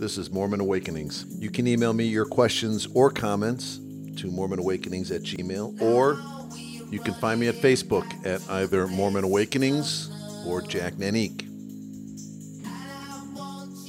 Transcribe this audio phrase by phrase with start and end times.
[0.00, 1.26] This is Mormon Awakenings.
[1.38, 3.76] You can email me your questions or comments
[4.16, 6.18] to mormonawakenings at gmail, or
[6.90, 10.10] you can find me at Facebook at either Mormon Awakenings
[10.46, 11.46] or Jack Nanique.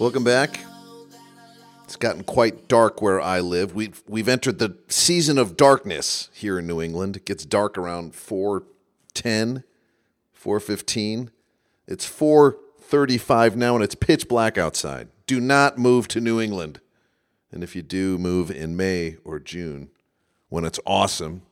[0.02, 0.60] Welcome back.
[1.86, 3.74] It's gotten quite dark where I live.
[3.74, 7.16] We've, we've entered the season of darkness here in New England.
[7.16, 9.64] It gets dark around 410,
[10.34, 11.32] 415.
[11.88, 15.08] It's 435 now and it's pitch black outside.
[15.32, 16.82] Do not move to New England.
[17.54, 19.90] And if you do move in May or June,
[20.50, 21.44] when it's awesome,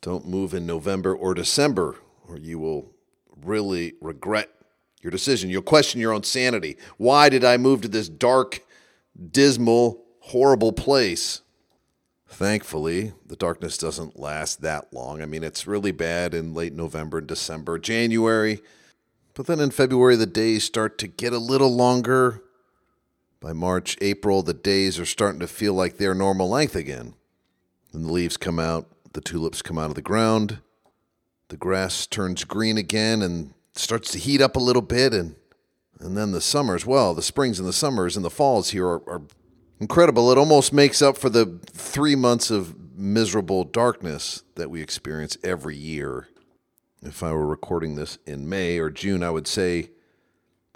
[0.00, 1.94] don't move in November or December,
[2.26, 2.90] or you will
[3.44, 4.50] really regret
[5.02, 5.50] your decision.
[5.50, 6.78] You'll question your own sanity.
[6.96, 8.64] Why did I move to this dark,
[9.30, 11.42] dismal, horrible place?
[12.26, 15.22] Thankfully, the darkness doesn't last that long.
[15.22, 18.62] I mean, it's really bad in late November and December, January.
[19.34, 22.42] But then in February, the days start to get a little longer.
[23.40, 27.14] By March, April, the days are starting to feel like their normal length again.
[27.92, 30.60] And the leaves come out, the tulips come out of the ground,
[31.48, 35.36] the grass turns green again and starts to heat up a little bit, and
[35.98, 39.08] and then the summers, well, the springs and the summers and the falls here are,
[39.08, 39.22] are
[39.80, 40.30] incredible.
[40.30, 45.76] It almost makes up for the three months of miserable darkness that we experience every
[45.76, 46.28] year.
[47.02, 49.90] If I were recording this in May or June, I would say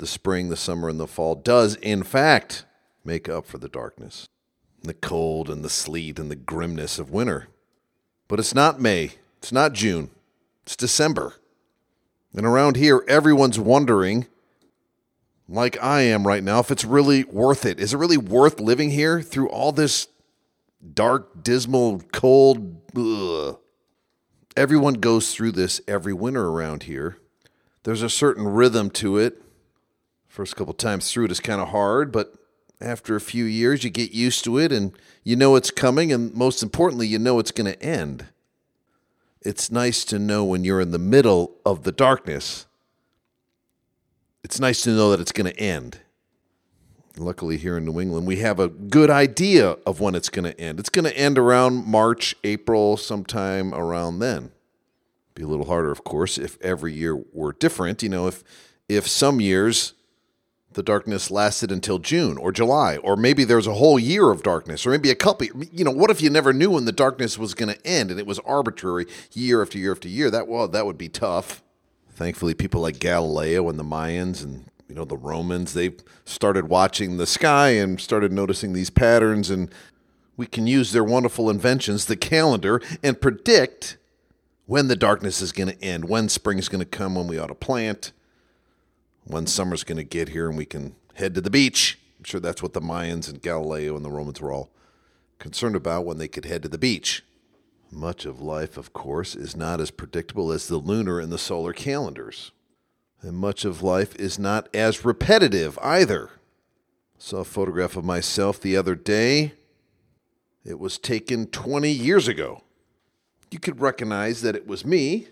[0.00, 2.64] the spring, the summer, and the fall does, in fact,
[3.04, 4.28] make up for the darkness,
[4.82, 7.48] the cold, and the sleet, and the grimness of winter.
[8.26, 10.10] But it's not May, it's not June,
[10.62, 11.34] it's December.
[12.34, 14.26] And around here, everyone's wondering,
[15.48, 17.78] like I am right now, if it's really worth it.
[17.78, 20.08] Is it really worth living here through all this
[20.94, 22.80] dark, dismal, cold?
[22.96, 23.58] Ugh.
[24.56, 27.18] Everyone goes through this every winter around here.
[27.82, 29.42] There's a certain rhythm to it.
[30.30, 32.32] First couple times through it is kind of hard, but
[32.80, 34.92] after a few years, you get used to it and
[35.24, 38.26] you know it's coming, and most importantly, you know it's going to end.
[39.42, 42.66] It's nice to know when you're in the middle of the darkness.
[44.44, 45.98] It's nice to know that it's going to end.
[47.16, 50.58] Luckily, here in New England, we have a good idea of when it's going to
[50.60, 50.78] end.
[50.78, 54.52] It's going to end around March, April, sometime around then.
[55.34, 58.04] Be a little harder, of course, if every year were different.
[58.04, 58.44] You know, if
[58.88, 59.94] if some years
[60.72, 64.86] the darkness lasted until June or July, or maybe there's a whole year of darkness,
[64.86, 65.48] or maybe a couple.
[65.72, 68.20] You know, what if you never knew when the darkness was going to end and
[68.20, 70.30] it was arbitrary year after year after year?
[70.30, 71.62] That well, that would be tough.
[72.10, 75.92] Thankfully, people like Galileo and the Mayans and you know the Romans they
[76.24, 79.74] started watching the sky and started noticing these patterns, and
[80.36, 83.96] we can use their wonderful inventions, the calendar, and predict
[84.66, 87.36] when the darkness is going to end, when spring is going to come, when we
[87.36, 88.12] ought to plant
[89.24, 91.98] when summer's going to get here and we can head to the beach.
[92.18, 94.70] I'm sure that's what the Mayans and Galileo and the Romans were all
[95.38, 97.24] concerned about when they could head to the beach.
[97.90, 101.72] Much of life, of course, is not as predictable as the lunar and the solar
[101.72, 102.52] calendars.
[103.22, 106.30] And much of life is not as repetitive either.
[107.18, 109.54] Saw a photograph of myself the other day.
[110.64, 112.62] It was taken 20 years ago.
[113.50, 115.28] You could recognize that it was me,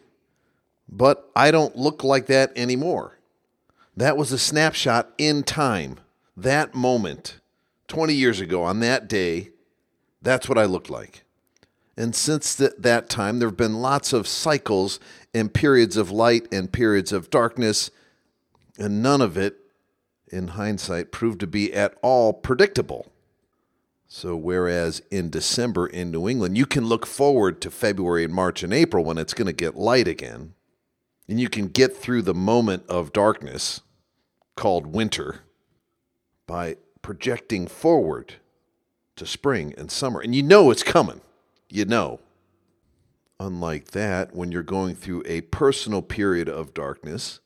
[0.89, 3.18] but I don't look like that anymore.
[3.99, 5.99] That was a snapshot in time.
[6.37, 7.41] That moment,
[7.89, 9.51] 20 years ago, on that day,
[10.23, 11.25] that's what I looked like.
[11.97, 15.01] And since th- that time, there have been lots of cycles
[15.35, 17.91] and periods of light and periods of darkness,
[18.79, 19.57] and none of it,
[20.31, 23.11] in hindsight, proved to be at all predictable.
[24.07, 28.63] So, whereas in December in New England, you can look forward to February and March
[28.63, 30.55] and April when it's going to get light again,
[31.29, 33.81] and you can get through the moment of darkness
[34.59, 35.43] called winter
[36.49, 38.35] by projecting forward
[39.15, 40.21] to spring and summer.
[40.21, 41.21] And you know it's coming.
[41.71, 42.19] You know.
[43.39, 47.39] Unlike that, when you're going through a personal period of darkness,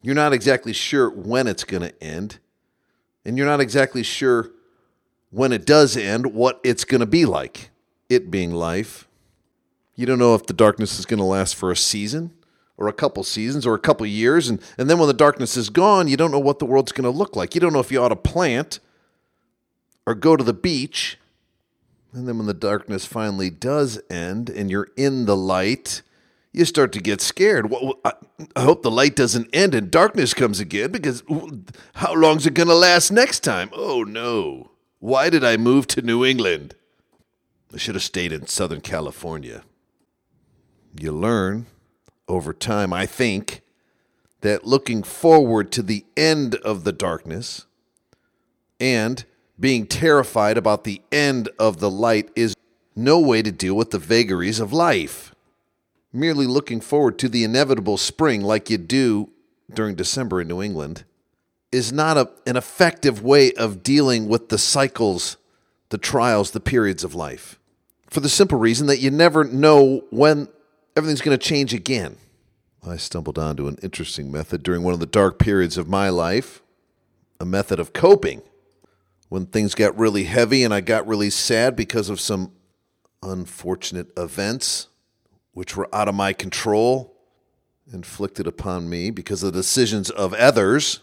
[0.00, 2.38] you're not exactly sure when it's going to end.
[3.24, 4.52] And you're not exactly sure
[5.30, 7.70] when it does end what it's going to be like.
[8.08, 9.08] It being life.
[9.96, 12.37] You don't know if the darkness is going to last for a season
[12.78, 14.48] or a couple seasons or a couple years.
[14.48, 17.10] And, and then when the darkness is gone, you don't know what the world's going
[17.10, 17.54] to look like.
[17.54, 18.78] You don't know if you ought to plant
[20.06, 21.18] or go to the beach.
[22.12, 26.02] And then when the darkness finally does end and you're in the light,
[26.52, 27.70] you start to get scared.
[28.04, 28.12] I,
[28.56, 31.22] I hope the light doesn't end and darkness comes again because
[31.94, 33.70] how long's it going to last next time?
[33.74, 34.70] Oh no.
[35.00, 36.74] Why did I move to New England?
[37.74, 39.62] I should have stayed in Southern California.
[40.98, 41.66] You learn
[42.28, 43.62] over time, I think,
[44.40, 47.66] that looking forward to the end of the darkness
[48.80, 49.24] And
[49.58, 52.54] being terrified about the end of the light is
[52.94, 55.34] no way to deal with the vagaries of life.
[56.12, 59.30] Merely looking forward to the inevitable spring like you do
[59.72, 61.04] during December in New England
[61.70, 65.36] is not a, an effective way of dealing with the cycles,
[65.90, 67.58] the trials, the periods of life.
[68.08, 70.48] For the simple reason that you never know when
[70.98, 72.16] everything's going to change again.
[72.84, 76.60] I stumbled onto an interesting method during one of the dark periods of my life,
[77.38, 78.42] a method of coping.
[79.28, 82.50] When things got really heavy and I got really sad because of some
[83.22, 84.88] unfortunate events
[85.52, 87.14] which were out of my control,
[87.92, 90.98] inflicted upon me because of the decisions of others,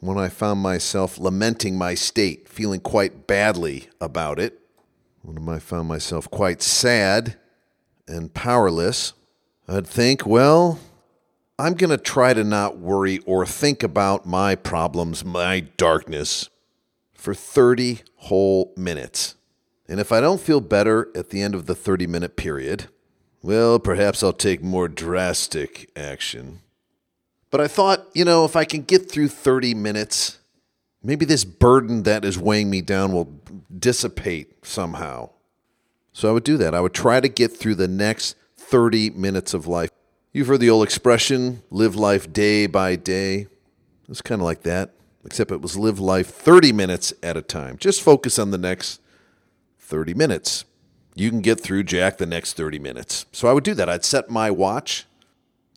[0.00, 4.60] when I found myself lamenting my state, feeling quite badly about it,
[5.20, 7.36] when I found myself quite sad
[8.08, 9.12] and powerless,
[9.68, 10.78] I'd think, well,
[11.58, 16.48] I'm going to try to not worry or think about my problems, my darkness,
[17.14, 19.34] for 30 whole minutes.
[19.88, 22.86] And if I don't feel better at the end of the 30 minute period,
[23.42, 26.60] well, perhaps I'll take more drastic action.
[27.50, 30.38] But I thought, you know, if I can get through 30 minutes,
[31.02, 33.32] maybe this burden that is weighing me down will
[33.76, 35.30] dissipate somehow.
[36.12, 36.74] So I would do that.
[36.74, 38.36] I would try to get through the next
[38.66, 39.90] 30 minutes of life.
[40.32, 43.46] You've heard the old expression, live life day by day.
[44.08, 44.92] It's kind of like that,
[45.24, 47.76] except it was live life 30 minutes at a time.
[47.78, 49.00] Just focus on the next
[49.78, 50.64] 30 minutes.
[51.14, 53.26] You can get through Jack the next 30 minutes.
[53.30, 53.88] So I would do that.
[53.88, 55.06] I'd set my watch,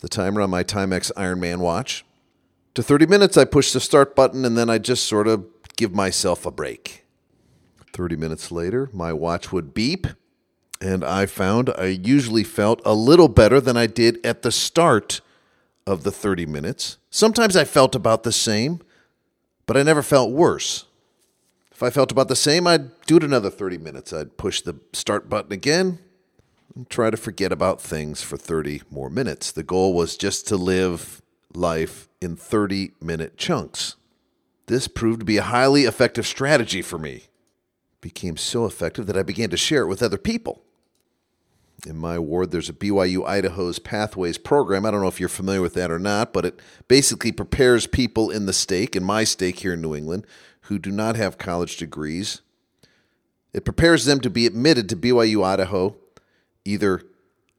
[0.02, 2.04] the timer on my Timex Ironman watch,
[2.74, 3.38] to 30 minutes.
[3.38, 5.46] I push the start button and then I just sort of
[5.78, 7.06] give myself a break.
[7.94, 10.08] 30 minutes later, my watch would beep
[10.82, 15.22] and I found I usually felt a little better than I did at the start
[15.86, 16.98] of the 30 minutes.
[17.10, 18.80] Sometimes I felt about the same,
[19.66, 20.86] but I never felt worse.
[21.72, 24.14] If I felt about the same, I'd do it another 30 minutes.
[24.14, 26.00] I'd push the start button again
[26.76, 29.52] and try to forget about things for 30 more minutes.
[29.52, 31.22] The goal was just to live
[31.54, 33.96] life in 30 minute chunks.
[34.68, 37.14] This proved to be a highly effective strategy for me.
[37.14, 40.62] It became so effective that I began to share it with other people
[41.86, 44.86] in my ward, there's a BYU Idaho's Pathways program.
[44.86, 48.30] I don't know if you're familiar with that or not, but it basically prepares people
[48.30, 50.26] in the stake, in my stake here in New England,
[50.62, 52.42] who do not have college degrees.
[53.54, 55.96] It prepares them to be admitted to BYU Idaho,
[56.66, 57.02] either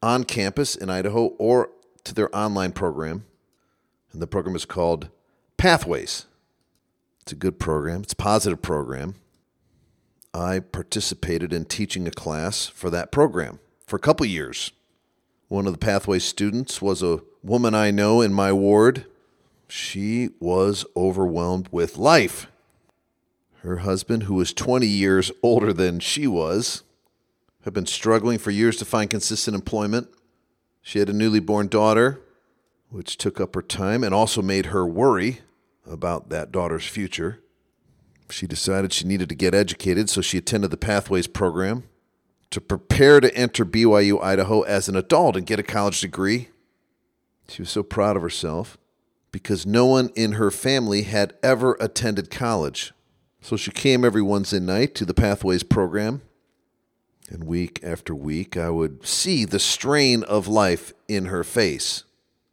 [0.03, 1.71] on campus in Idaho or
[2.05, 3.25] to their online program.
[4.13, 5.09] And the program is called
[5.57, 6.27] Pathways.
[7.23, 9.15] It's a good program, it's a positive program.
[10.33, 13.59] I participated in teaching a class for that program
[13.91, 14.71] for a couple years.
[15.49, 19.05] One of the Pathway students was a woman I know in my ward.
[19.67, 22.47] She was overwhelmed with life.
[23.63, 26.85] Her husband, who was 20 years older than she was,
[27.65, 30.07] had been struggling for years to find consistent employment.
[30.83, 32.21] She had a newly born daughter,
[32.91, 35.41] which took up her time and also made her worry
[35.85, 37.41] about that daughter's future.
[38.31, 41.83] She decided she needed to get educated, so she attended the Pathways program
[42.51, 46.49] to prepare to enter BYU Idaho as an adult and get a college degree.
[47.49, 48.77] She was so proud of herself
[49.33, 52.93] because no one in her family had ever attended college.
[53.41, 56.23] So she came every Wednesday night to the Pathways program.
[57.29, 62.03] And week after week, I would see the strain of life in her face.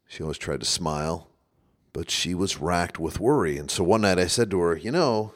[0.08, 1.30] She always tried to smile,
[1.94, 3.58] but she was racked with worry.
[3.58, 5.34] And so one night I said to her, You know,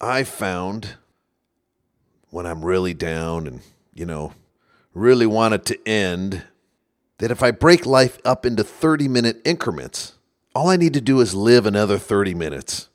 [0.00, 0.96] I found
[2.30, 3.60] when I'm really down and
[3.96, 4.32] you know,
[4.94, 6.44] really want it to end,
[7.18, 10.14] that if I break life up into 30 minute increments,
[10.54, 12.88] all I need to do is live another 30 minutes.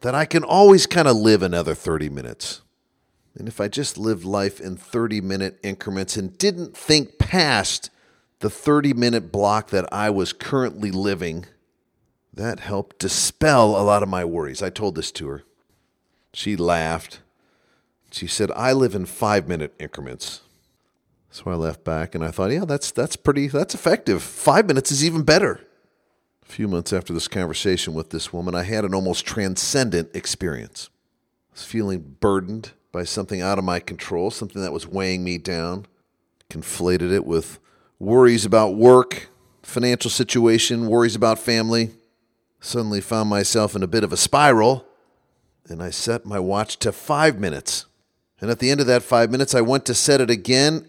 [0.00, 2.62] That I can always kind of live another 30 minutes.
[3.36, 7.90] And if I just lived life in 30 minute increments and didn't think past
[8.40, 11.46] the 30 minute block that I was currently living,
[12.32, 14.62] that helped dispel a lot of my worries.
[14.62, 15.42] I told this to her.
[16.32, 17.20] She laughed.
[18.10, 20.42] She said, I live in five minute increments.
[21.30, 24.22] So I left back and I thought, yeah, that's that's pretty that's effective.
[24.22, 25.60] Five minutes is even better.
[26.42, 30.88] A few months after this conversation with this woman, I had an almost transcendent experience.
[31.50, 35.36] I was feeling burdened by something out of my control, something that was weighing me
[35.36, 35.86] down.
[36.48, 37.58] Conflated it with
[37.98, 39.28] worries about work,
[39.62, 41.90] financial situation, worries about family.
[42.60, 44.86] Suddenly found myself in a bit of a spiral,
[45.68, 47.84] and I set my watch to five minutes.
[48.40, 50.88] And at the end of that five minutes, I went to set it again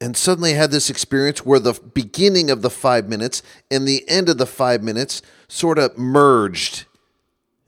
[0.00, 4.08] and suddenly I had this experience where the beginning of the five minutes and the
[4.08, 6.84] end of the five minutes sort of merged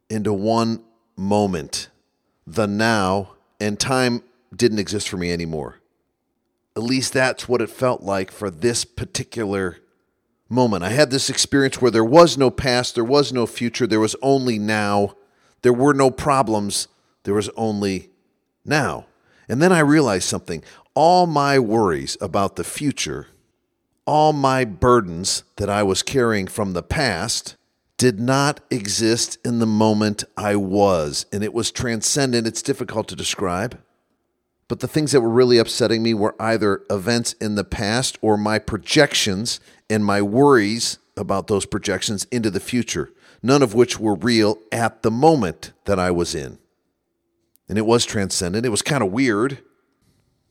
[0.08, 0.82] into one
[1.16, 1.88] moment,
[2.46, 4.22] the now, and time
[4.54, 5.80] didn't exist for me anymore.
[6.76, 9.78] At least that's what it felt like for this particular
[10.48, 10.84] moment.
[10.84, 14.16] I had this experience where there was no past, there was no future, there was
[14.22, 15.16] only now.
[15.62, 16.88] There were no problems,
[17.24, 18.09] there was only
[18.64, 19.06] now.
[19.48, 20.62] And then I realized something.
[20.94, 23.28] All my worries about the future,
[24.06, 27.56] all my burdens that I was carrying from the past,
[27.96, 31.26] did not exist in the moment I was.
[31.32, 32.46] And it was transcendent.
[32.46, 33.78] It's difficult to describe.
[34.68, 38.36] But the things that were really upsetting me were either events in the past or
[38.36, 39.58] my projections
[39.90, 43.10] and my worries about those projections into the future,
[43.42, 46.58] none of which were real at the moment that I was in.
[47.70, 48.66] And it was transcendent.
[48.66, 49.58] It was kind of weird.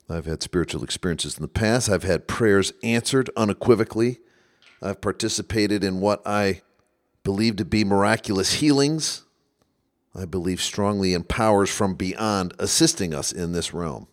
[0.09, 1.89] I've had spiritual experiences in the past.
[1.89, 4.19] I've had prayers answered unequivocally.
[4.81, 6.61] I've participated in what I
[7.25, 9.25] believe to be miraculous healings.
[10.15, 14.07] I believe strongly in powers from beyond assisting us in this realm.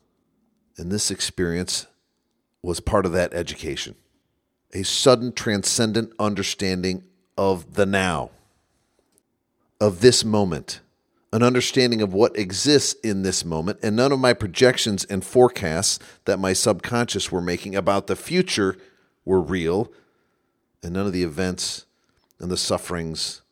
[0.77, 1.87] And this experience
[2.61, 3.95] was part of that education
[4.75, 7.05] a sudden transcendent understanding
[7.39, 8.31] of the now,
[9.81, 10.81] of this moment,
[11.33, 15.99] an understanding of what exists in this moment, and none of my projections and forecasts
[16.25, 18.77] that my subconscious were making about the future
[19.25, 19.93] were real,
[20.83, 21.85] and none of the events
[22.39, 23.43] and the sufferings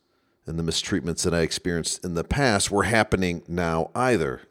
[0.45, 4.41] and the mistreatments that I experienced in the past were happening now either.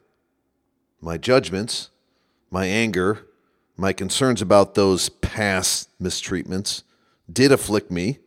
[1.01, 1.89] My judgments,
[2.51, 3.25] my anger,
[3.77, 6.83] my concerns about those past mistreatments
[7.31, 8.19] did afflict me,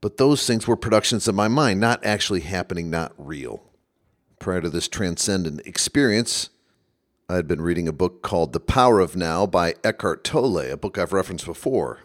[0.00, 3.62] but those things were productions of my mind, not actually happening, not real.
[4.42, 6.50] Prior to this transcendent experience,
[7.28, 10.76] I had been reading a book called The Power of Now by Eckhart Tolle, a
[10.76, 12.00] book I've referenced before.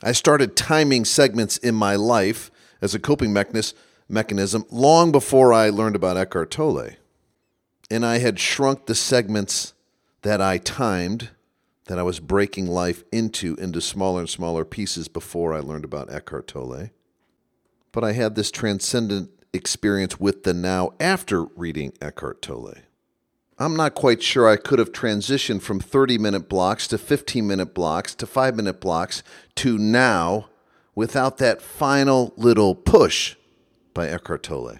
[0.00, 5.96] I started timing segments in my life as a coping mechanism long before I learned
[5.96, 6.90] about Eckhart Tolle.
[7.90, 9.74] And I had shrunk the segments
[10.22, 11.30] that I timed,
[11.86, 16.12] that I was breaking life into, into smaller and smaller pieces before I learned about
[16.12, 16.90] Eckhart Tolle.
[17.90, 22.74] But I had this transcendent experience with the now after reading Eckhart Tolle.
[23.56, 27.72] I'm not quite sure I could have transitioned from 30 minute blocks to 15 minute
[27.72, 29.22] blocks to 5 minute blocks
[29.56, 30.48] to now
[30.94, 33.36] without that final little push
[33.94, 34.78] by Eckhart Tolle.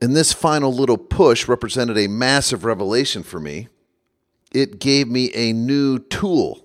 [0.00, 3.68] And this final little push represented a massive revelation for me.
[4.52, 6.64] It gave me a new tool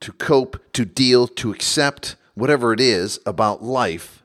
[0.00, 4.22] to cope, to deal, to accept whatever it is about life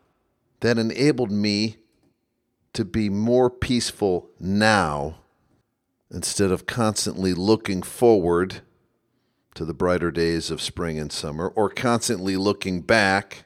[0.62, 1.78] that enabled me
[2.76, 5.16] to be more peaceful now
[6.12, 8.62] instead of constantly looking forward
[9.56, 13.46] to the brighter days of spring and summer, or constantly looking back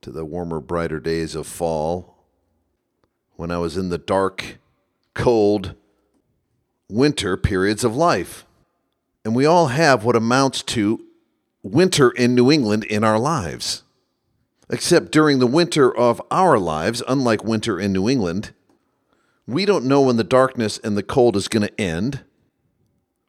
[0.00, 2.16] to the warmer, brighter days of fall
[3.34, 4.58] when I was in the dark,
[5.14, 5.74] cold,
[6.88, 8.46] winter periods of life.
[9.24, 11.04] And we all have what amounts to
[11.64, 13.82] winter in New England in our lives.
[14.70, 18.52] Except during the winter of our lives, unlike winter in New England,
[19.46, 22.22] we don't know when the darkness and the cold is going to end.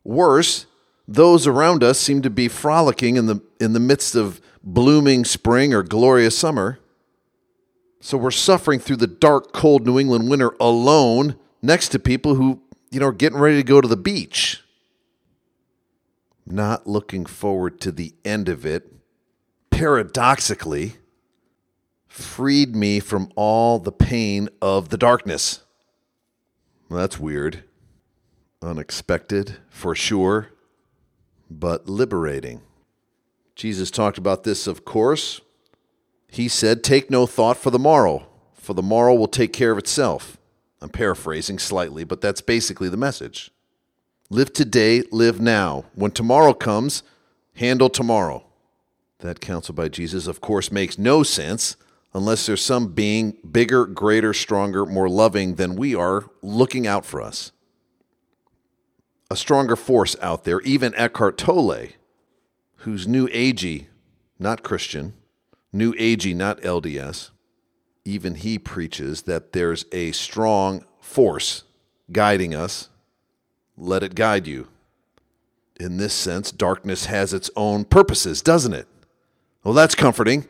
[0.03, 0.65] Worse,
[1.07, 5.73] those around us seem to be frolicking in the, in the midst of blooming spring
[5.73, 6.79] or glorious summer.
[8.01, 12.61] So we're suffering through the dark, cold New England winter alone next to people who,
[12.91, 14.61] you know, are getting ready to go to the beach.
[16.45, 18.91] Not looking forward to the end of it,
[19.69, 20.97] paradoxically,
[22.09, 25.63] freed me from all the pain of the darkness.
[26.89, 27.63] Well, that's weird.
[28.61, 30.49] Unexpected, for sure,
[31.49, 32.61] but liberating.
[33.55, 35.39] Jesus talked about this, of course.
[36.27, 39.77] He said, Take no thought for the morrow, for the morrow will take care of
[39.77, 40.37] itself.
[40.81, 43.51] I'm paraphrasing slightly, but that's basically the message.
[44.29, 45.85] Live today, live now.
[45.93, 47.03] When tomorrow comes,
[47.55, 48.45] handle tomorrow.
[49.19, 51.75] That counsel by Jesus, of course, makes no sense
[52.13, 57.21] unless there's some being bigger, greater, stronger, more loving than we are looking out for
[57.21, 57.51] us.
[59.29, 61.89] A stronger force out there, even Eckhart Tolle,
[62.77, 63.87] who's new agey,
[64.39, 65.13] not Christian,
[65.71, 67.29] new agey, not LDS,
[68.05, 71.63] even he preaches that there's a strong force
[72.11, 72.89] guiding us.
[73.77, 74.67] Let it guide you.
[75.79, 78.87] In this sense, darkness has its own purposes, doesn't it?
[79.63, 80.47] Well, that's comforting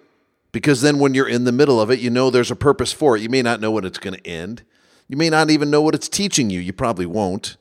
[0.51, 3.15] because then when you're in the middle of it, you know there's a purpose for
[3.15, 3.21] it.
[3.21, 4.63] You may not know when it's going to end.
[5.07, 6.59] You may not even know what it's teaching you.
[6.59, 7.57] You probably won't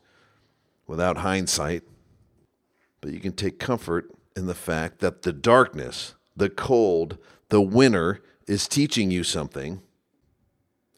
[0.87, 1.83] without hindsight.
[3.01, 7.19] But you can take comfort in the fact that the darkness, the cold,
[7.49, 9.83] the winter is teaching you something.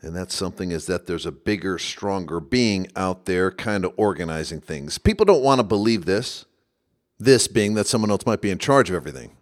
[0.03, 4.61] And that something is that there's a bigger, stronger being out there kind of organizing
[4.61, 4.97] things.
[4.97, 6.47] People don't want to believe this,
[7.19, 9.37] this being that someone else might be in charge of everything.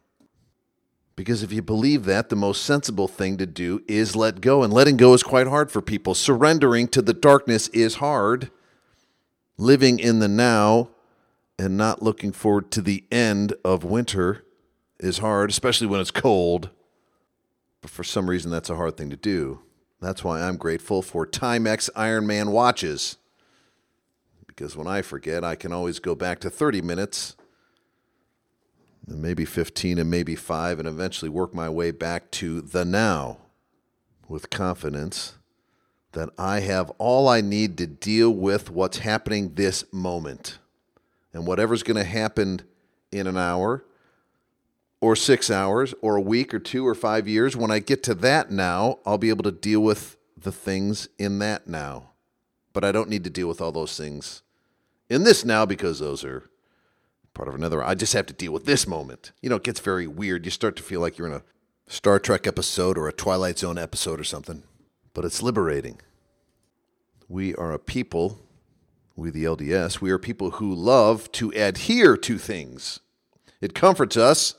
[1.18, 4.62] Because if you believe that, the most sensible thing to do is let go.
[4.62, 6.14] And letting go is quite hard for people.
[6.14, 8.52] Surrendering to the darkness is hard.
[9.56, 10.90] Living in the now
[11.58, 14.44] and not looking forward to the end of winter
[15.00, 16.70] is hard, especially when it's cold.
[17.80, 19.62] But for some reason, that's a hard thing to do.
[20.00, 23.16] That's why I'm grateful for Timex Ironman watches.
[24.46, 27.34] Because when I forget, I can always go back to 30 minutes,
[29.08, 33.38] and maybe 15, and maybe 5, and eventually work my way back to the now
[34.28, 35.34] with confidence
[36.12, 40.58] that I have all I need to deal with what's happening this moment.
[41.32, 42.62] And whatever's going to happen
[43.12, 43.84] in an hour,
[45.00, 48.14] or six hours or a week or two or five years, when I get to
[48.16, 52.10] that now, I'll be able to deal with the things in that now.
[52.72, 54.42] But I don't need to deal with all those things
[55.08, 56.50] in this now because those are
[57.38, 57.85] part of another.
[57.85, 59.30] I just have to deal with this moment.
[59.40, 60.45] You know, it gets very weird.
[60.45, 61.45] You start to feel like you're in a
[61.87, 64.64] Star Trek episode or a Twilight Zone episode or something,
[65.14, 66.00] but it's liberating.
[67.28, 68.40] We are a people,
[69.14, 72.99] we the LDS, we are people who love to adhere to things.
[73.61, 74.57] It comforts us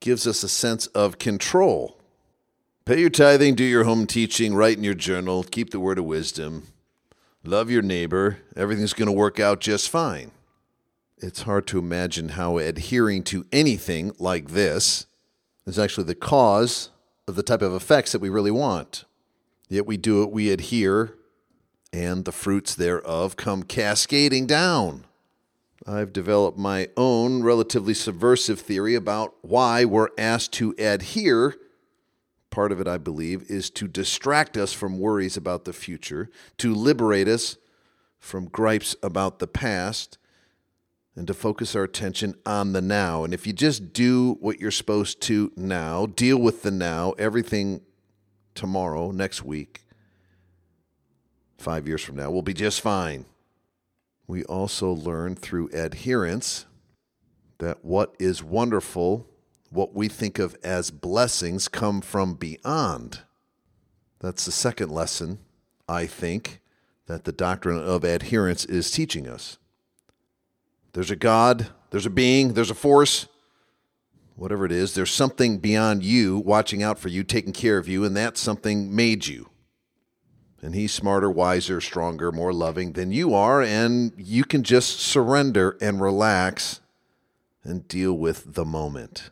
[0.00, 1.98] gives us a sense of control.
[2.84, 6.04] Pay your tithing, do your home teaching, write in your journal, keep the word of
[6.04, 6.66] wisdom,
[7.42, 8.38] love your neighbor.
[8.54, 10.30] Everything's going to work out just fine.
[11.26, 15.06] It's hard to imagine how adhering to anything like this
[15.64, 16.90] is actually the cause
[17.26, 19.06] of the type of effects that we really want.
[19.70, 21.14] Yet we do it, we adhere,
[21.94, 25.06] and the fruits thereof come cascading down.
[25.86, 31.54] I've developed my own relatively subversive theory about why we're asked to adhere.
[32.50, 36.28] Part of it, I believe, is to distract us from worries about the future,
[36.58, 37.56] to liberate us
[38.18, 40.18] from gripes about the past,
[41.16, 43.24] and to focus our attention on the now.
[43.24, 47.82] And if you just do what you're supposed to now, deal with the now, everything
[48.54, 49.82] tomorrow, next week,
[51.58, 53.26] five years from now will be just fine.
[54.26, 56.66] We also learn through adherence
[57.58, 59.26] that what is wonderful,
[59.70, 63.20] what we think of as blessings, come from beyond.
[64.20, 65.38] That's the second lesson,
[65.88, 66.60] I think,
[67.06, 69.58] that the doctrine of adherence is teaching us.
[70.94, 73.28] There's a God, there's a being, there's a force,
[74.34, 78.04] whatever it is, there's something beyond you watching out for you, taking care of you,
[78.04, 79.50] and that something made you
[80.64, 85.76] and he's smarter, wiser, stronger, more loving than you are, and you can just surrender
[85.78, 86.80] and relax
[87.62, 89.30] and deal with the moment.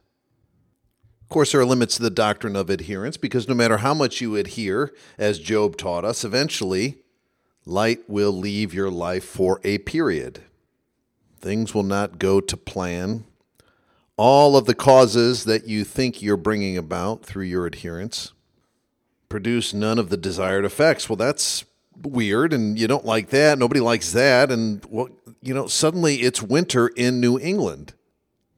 [1.22, 4.20] Of course, there are limits to the doctrine of adherence because no matter how much
[4.20, 6.98] you adhere, as Job taught us, eventually
[7.64, 10.42] light will leave your life for a period.
[11.42, 13.24] Things will not go to plan.
[14.16, 18.32] All of the causes that you think you're bringing about through your adherence
[19.28, 21.08] produce none of the desired effects.
[21.08, 21.64] Well, that's
[22.00, 23.58] weird, and you don't like that.
[23.58, 24.52] Nobody likes that.
[24.52, 25.08] And, well,
[25.42, 27.94] you know, suddenly it's winter in New England.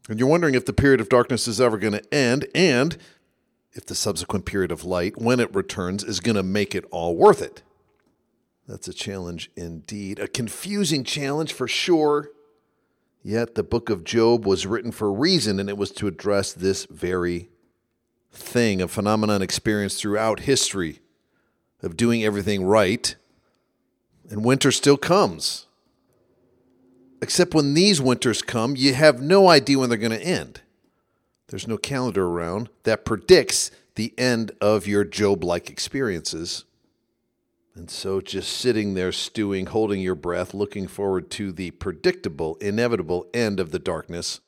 [0.08, 2.98] And you're wondering if the period of darkness is ever going to end and
[3.72, 7.16] if the subsequent period of light, when it returns, is going to make it all
[7.16, 7.62] worth it.
[8.68, 12.30] That's a challenge indeed, a confusing challenge for sure.
[13.26, 16.52] Yet the book of Job was written for a reason, and it was to address
[16.52, 17.48] this very
[18.30, 21.00] thing, a phenomenon experienced throughout history
[21.82, 23.16] of doing everything right,
[24.28, 25.66] and winter still comes.
[27.22, 30.60] Except when these winters come, you have no idea when they're going to end.
[31.48, 36.64] There's no calendar around that predicts the end of your Job like experiences.
[37.76, 43.26] And so, just sitting there stewing, holding your breath, looking forward to the predictable, inevitable
[43.34, 44.40] end of the darkness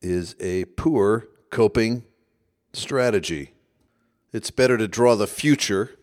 [0.00, 2.04] is a poor coping
[2.72, 3.54] strategy.
[4.32, 5.98] It's better to draw the future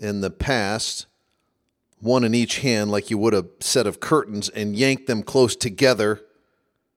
[0.00, 1.06] and the past,
[2.00, 5.54] one in each hand, like you would a set of curtains, and yank them close
[5.54, 6.22] together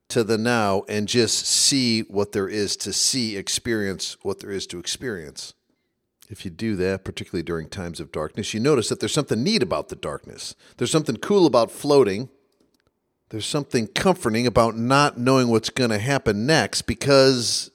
[0.10, 4.68] to the now and just see what there is to see, experience what there is
[4.68, 5.54] to experience.
[6.32, 9.62] If you do that, particularly during times of darkness, you notice that there's something neat
[9.62, 10.56] about the darkness.
[10.78, 12.30] There's something cool about floating.
[13.30, 17.70] There's something comforting about not knowing what's going to happen next because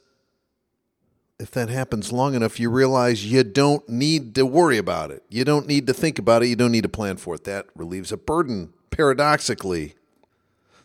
[1.38, 5.22] if that happens long enough, you realize you don't need to worry about it.
[5.28, 6.48] You don't need to think about it.
[6.48, 7.44] You don't need to plan for it.
[7.44, 9.96] That relieves a burden, paradoxically.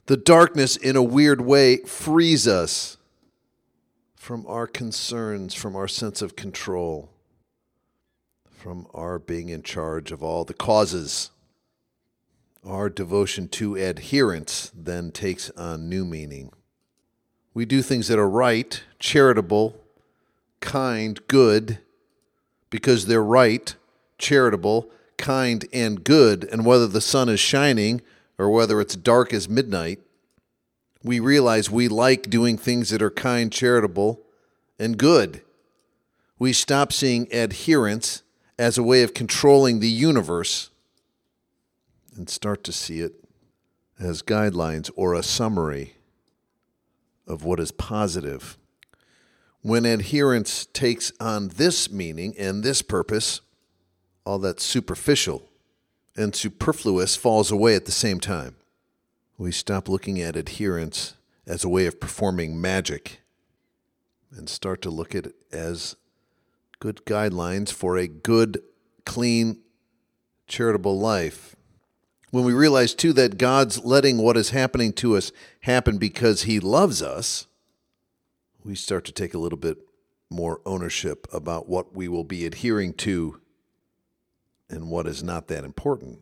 [0.07, 2.97] The darkness, in a weird way, frees us
[4.17, 7.09] from our concerns, from our sense of control,
[8.61, 11.31] from our being in charge of all the causes.
[12.63, 16.51] Our devotion to adherence then takes on new meaning.
[17.55, 19.75] We do things that are right, charitable,
[20.59, 21.79] kind, good,
[22.69, 23.75] because they're right,
[24.19, 28.01] charitable, kind, and good, and whether the sun is shining
[28.37, 29.99] or whether it's dark as midnight,
[31.03, 34.21] we realize we like doing things that are kind, charitable,
[34.77, 35.41] and good.
[36.37, 38.21] We stop seeing adherence
[38.61, 40.69] as a way of controlling the universe
[42.15, 43.15] and start to see it
[43.99, 45.95] as guidelines or a summary
[47.25, 48.59] of what is positive.
[49.63, 53.41] When adherence takes on this meaning and this purpose,
[54.25, 55.49] all that superficial
[56.15, 58.55] and superfluous falls away at the same time.
[59.39, 61.15] We stop looking at adherence
[61.47, 63.21] as a way of performing magic
[64.29, 65.95] and start to look at it as
[66.81, 68.61] good guidelines for a good,
[69.05, 69.59] clean,
[70.47, 71.55] charitable life.
[72.31, 76.59] When we realize, too, that God's letting what is happening to us happen because He
[76.59, 77.45] loves us,
[78.65, 79.77] we start to take a little bit
[80.29, 83.39] more ownership about what we will be adhering to
[84.69, 86.19] and what is not that important.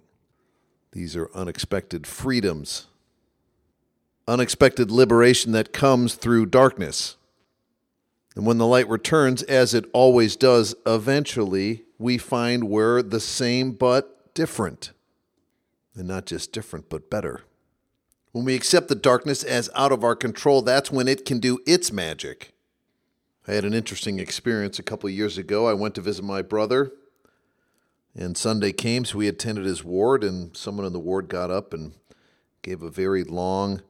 [0.91, 2.87] These are unexpected freedoms,
[4.27, 7.15] unexpected liberation that comes through darkness.
[8.39, 13.73] And when the light returns, as it always does, eventually we find we're the same
[13.73, 14.93] but different.
[15.93, 17.41] And not just different, but better.
[18.31, 21.59] When we accept the darkness as out of our control, that's when it can do
[21.67, 22.53] its magic.
[23.45, 25.67] I had an interesting experience a couple years ago.
[25.67, 26.93] I went to visit my brother,
[28.15, 31.73] and Sunday came, so we attended his ward, and someone in the ward got up
[31.73, 31.91] and
[32.61, 33.81] gave a very long,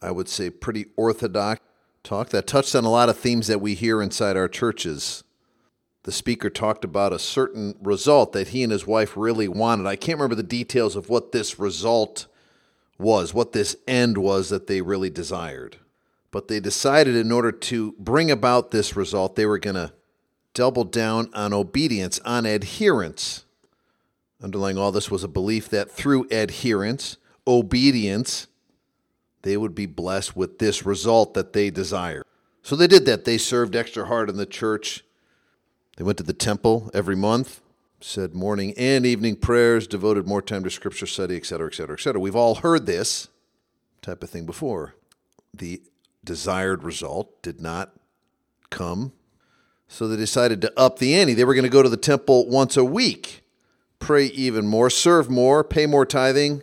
[0.00, 1.60] I would say pretty orthodox
[2.02, 5.24] talk that touched on a lot of themes that we hear inside our churches.
[6.04, 9.86] The speaker talked about a certain result that he and his wife really wanted.
[9.86, 12.26] I can't remember the details of what this result
[12.98, 15.76] was, what this end was that they really desired.
[16.30, 19.92] But they decided in order to bring about this result, they were going to
[20.54, 23.44] double down on obedience, on adherence.
[24.42, 28.46] Underlying all this was a belief that through adherence, obedience,
[29.42, 32.24] they would be blessed with this result that they desire.
[32.62, 33.24] So they did that.
[33.24, 35.04] They served extra hard in the church.
[35.96, 37.60] They went to the temple every month,
[38.00, 42.20] said morning and evening prayers, devoted more time to scripture study, etc., etc., etc.
[42.20, 43.28] We've all heard this
[44.02, 44.94] type of thing before.
[45.52, 45.82] The
[46.24, 47.92] desired result did not
[48.68, 49.12] come,
[49.88, 51.34] so they decided to up the ante.
[51.34, 53.42] They were going to go to the temple once a week,
[53.98, 56.62] pray even more, serve more, pay more tithing,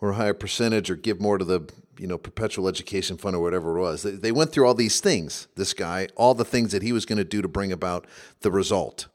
[0.00, 1.68] or a higher percentage, or give more to the
[1.98, 4.02] you know, perpetual education fund or whatever it was.
[4.02, 7.18] They, went through all these things, this guy, all the things that he was going
[7.18, 8.06] to do to bring about
[8.40, 9.08] the result.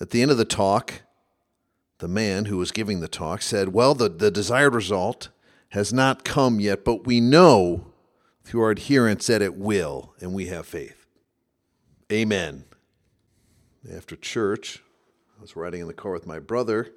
[0.00, 1.02] At the end of the talk,
[1.98, 5.30] the man who was giving the talk said, Well, the, the desired result
[5.70, 7.92] has not come yet, but we know
[8.44, 11.06] through our adherence that it will, and we have faith.
[12.12, 12.64] Amen.
[13.92, 14.82] After church,
[15.38, 16.92] I was riding in the car with my brother.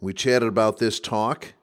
[0.00, 1.54] We chatted about this talk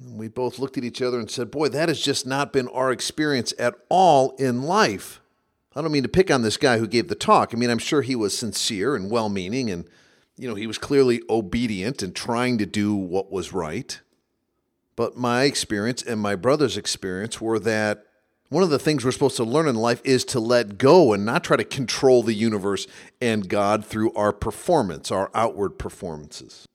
[0.00, 2.90] we both looked at each other and said, Boy, that has just not been our
[2.90, 5.20] experience at all in life.
[5.76, 7.52] I don't mean to pick on this guy who gave the talk.
[7.52, 9.86] I mean, I'm sure he was sincere and well meaning, and,
[10.36, 14.00] you know, he was clearly obedient and trying to do what was right.
[14.96, 18.06] But my experience and my brother's experience were that
[18.50, 21.24] one of the things we're supposed to learn in life is to let go and
[21.24, 22.86] not try to control the universe
[23.20, 26.68] and God through our performance, our outward performances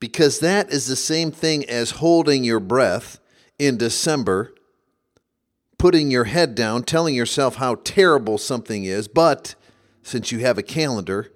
[0.00, 3.18] because that is the same thing as holding your breath
[3.58, 4.54] in December,
[5.78, 9.54] putting your head down, telling yourself how terrible something is, but
[10.02, 11.32] since you have a calendar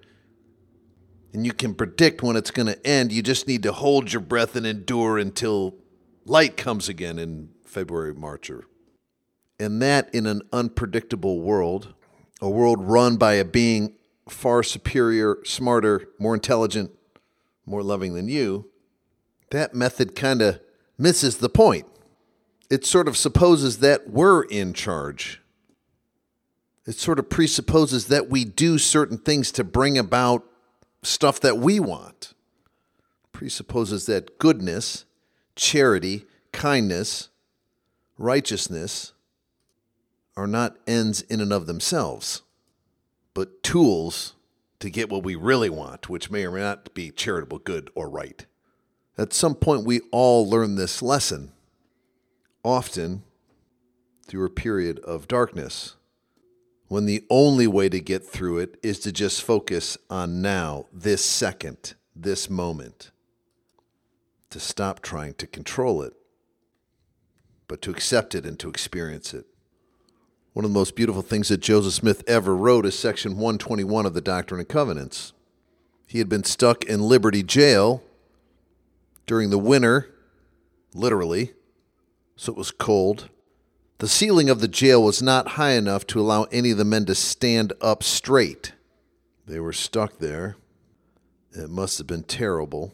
[1.33, 4.21] and you can predict when it's going to end, you just need to hold your
[4.21, 5.75] breath and endure until
[6.25, 8.65] light comes again in February, March, or
[9.59, 11.93] and that in an unpredictable world,
[12.41, 13.95] a world run by a being
[14.29, 16.91] far superior, smarter, more intelligent,
[17.65, 18.69] more loving than you,
[19.51, 20.59] that method kind of
[20.97, 21.85] misses the point.
[22.69, 25.41] It sort of supposes that we're in charge.
[26.85, 30.43] It sort of presupposes that we do certain things to bring about
[31.01, 32.33] stuff that we want.
[33.31, 35.05] Presupposes that goodness,
[35.55, 37.29] charity, kindness,
[38.17, 39.13] righteousness
[40.35, 42.41] are not ends in and of themselves,
[43.33, 44.33] but tools
[44.83, 48.09] to get what we really want, which may or may not be charitable, good, or
[48.09, 48.45] right.
[49.17, 51.53] At some point, we all learn this lesson,
[52.65, 53.23] often
[54.27, 55.95] through a period of darkness,
[56.89, 61.23] when the only way to get through it is to just focus on now, this
[61.23, 63.11] second, this moment,
[64.49, 66.11] to stop trying to control it,
[67.69, 69.45] but to accept it and to experience it.
[70.53, 74.13] One of the most beautiful things that Joseph Smith ever wrote is section 121 of
[74.13, 75.33] the Doctrine and Covenants.
[76.05, 78.03] He had been stuck in Liberty Jail
[79.25, 80.13] during the winter,
[80.93, 81.53] literally,
[82.35, 83.29] so it was cold.
[83.97, 87.05] The ceiling of the jail was not high enough to allow any of the men
[87.05, 88.73] to stand up straight.
[89.47, 90.57] They were stuck there.
[91.51, 92.93] It must have been terrible.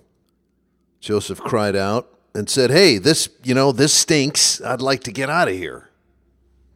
[1.01, 4.61] Joseph cried out and said, Hey, this, you know, this stinks.
[4.61, 5.88] I'd like to get out of here.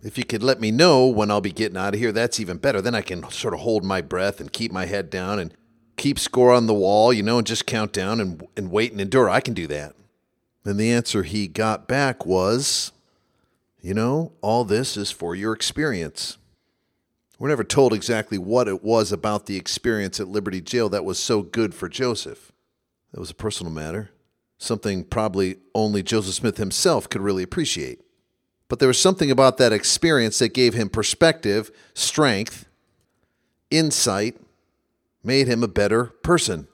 [0.04, 2.58] If you could let me know when I'll be getting out of here, that's even
[2.58, 2.82] better.
[2.82, 5.54] Then I can sort of hold my breath and keep my head down and
[5.96, 9.00] keep score on the wall, you know, and just count down and, and wait and
[9.00, 9.30] endure.
[9.30, 9.96] I can do that.
[10.66, 12.92] And the answer he got back was,
[13.82, 16.38] You know, all this is for your experience.
[17.40, 21.18] We're never told exactly what it was about the experience at Liberty Jail that was
[21.18, 22.52] so good for Joseph.
[23.12, 24.12] That was a personal matter,
[24.58, 28.03] something probably only Joseph Smith himself could really appreciate.
[28.74, 32.68] But there was something about that experience that gave him perspective, strength,
[33.70, 34.36] insight,
[35.24, 36.68] made him a better person.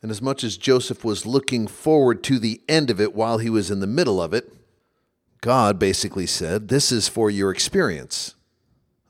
[0.00, 3.50] And as much as Joseph was looking forward to the end of it while he
[3.50, 4.50] was in the middle of it,
[5.42, 8.34] God basically said, This is for your experience.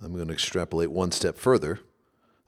[0.03, 1.79] I'm going to extrapolate one step further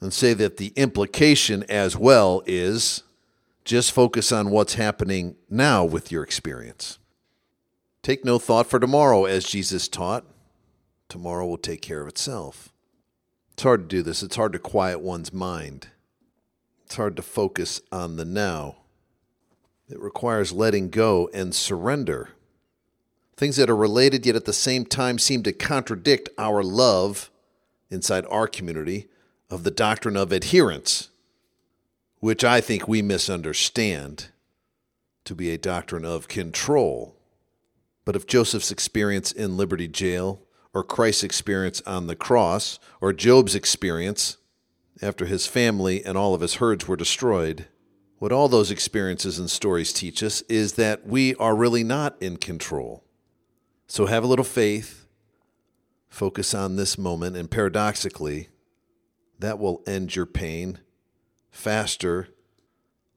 [0.00, 3.04] and say that the implication as well is
[3.64, 6.98] just focus on what's happening now with your experience.
[8.02, 10.24] Take no thought for tomorrow, as Jesus taught.
[11.08, 12.72] Tomorrow will take care of itself.
[13.52, 14.22] It's hard to do this.
[14.22, 15.88] It's hard to quiet one's mind.
[16.84, 18.76] It's hard to focus on the now.
[19.90, 22.30] It requires letting go and surrender.
[23.36, 27.30] Things that are related yet at the same time seem to contradict our love
[27.90, 29.08] inside our community
[29.50, 31.08] of the doctrine of adherence,
[32.20, 34.28] which I think we misunderstand
[35.24, 37.17] to be a doctrine of control.
[38.08, 40.40] But if Joseph's experience in Liberty Jail,
[40.72, 44.38] or Christ's experience on the cross, or Job's experience
[45.02, 47.66] after his family and all of his herds were destroyed,
[48.16, 52.38] what all those experiences and stories teach us is that we are really not in
[52.38, 53.04] control.
[53.88, 55.06] So have a little faith,
[56.08, 58.48] focus on this moment, and paradoxically,
[59.38, 60.78] that will end your pain
[61.50, 62.28] faster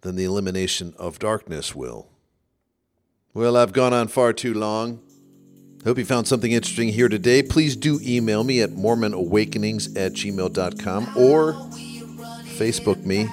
[0.02, 2.10] than the elimination of darkness will.
[3.34, 5.00] Well, I've gone on far too long.
[5.86, 7.42] Hope you found something interesting here today.
[7.42, 11.54] Please do email me at mormonawakenings at gmail.com or
[12.58, 13.28] Facebook me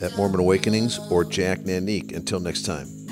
[0.00, 2.16] at Mormon Awakenings or Jack Nanique.
[2.16, 3.03] Until next time.